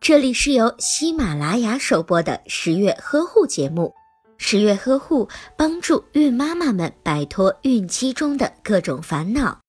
[0.00, 3.94] 这里是由喜马拉雅首播的十月呵护节目。
[4.36, 9.60] 十月呵护帮助孕妈妈们摆脱孕期中的各种烦恼。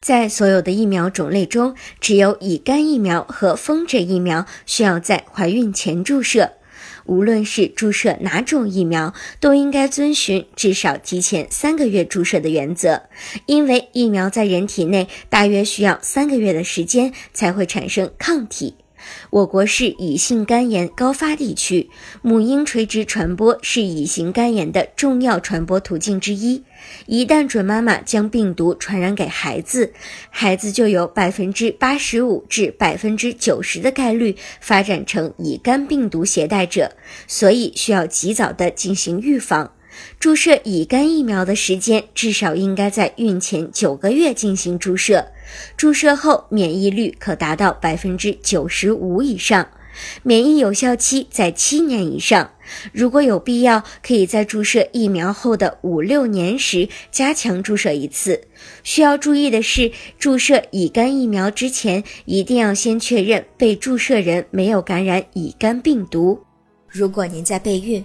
[0.00, 6.57] 在所有的疫苗种类中，只有乙肝疫苗和风疹疫苗需要在怀孕前注射。
[7.08, 13.02] 无论是注射哪种疫苗，都应该遵循至少提前三个月注射的原则，
[13.46, 18.74] 因为疫苗在人体内大约需要三个月的时间才会产生抗体。
[19.30, 21.90] 我国是乙型肝炎高发地区，
[22.22, 26.62] 母婴垂直传播是乙型肝炎的重要传播途径之一。
[27.06, 29.92] 一旦准妈妈将病毒传染给孩子，
[30.30, 36.92] 孩子就有百分之八十五至百分之九十的概率发展成乙肝病毒携带者，
[37.26, 39.72] 所以需要及早的进行预防。
[40.18, 45.28] 注射乙肝疫苗的时间至少应该在孕前九个月进行注射，
[45.76, 49.68] 注射后免疫率可达到百分之九十五以上，
[50.22, 52.50] 免疫有效期在七年以上。
[52.92, 58.42] 如果有必要，可以在注射疫苗后的五六年时加强注射一次。
[58.82, 66.38] 需要注意的是，注射乙肝疫苗之前，一定要先确认被注射人没有感染乙肝病毒。
[66.86, 68.04] 如果您在备孕、